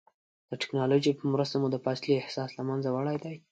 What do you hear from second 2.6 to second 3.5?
منځه وړی دی.